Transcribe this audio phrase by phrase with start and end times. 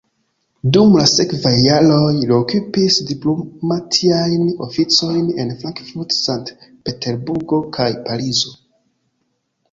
[0.75, 8.55] Dum la sekvaj jaroj, li okupis diplomatiajn oficojn en Frankfurt, Sankt-Peterburgo kaj Parizo.